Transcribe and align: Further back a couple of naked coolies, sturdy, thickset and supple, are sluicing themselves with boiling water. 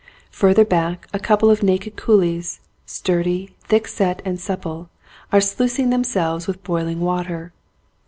Further 0.31 0.65
back 0.65 1.07
a 1.13 1.19
couple 1.19 1.51
of 1.51 1.61
naked 1.61 1.95
coolies, 1.95 2.59
sturdy, 2.87 3.55
thickset 3.69 4.19
and 4.25 4.39
supple, 4.39 4.89
are 5.31 5.39
sluicing 5.39 5.91
themselves 5.91 6.47
with 6.47 6.63
boiling 6.63 7.01
water. 7.01 7.53